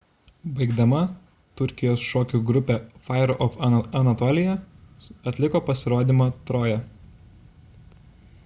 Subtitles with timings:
[0.59, 0.99] baigdama
[1.59, 2.77] turkijos šokių grupė
[3.09, 3.59] fire of
[3.99, 4.55] anatolia
[5.33, 6.81] atliko pasirodymą troja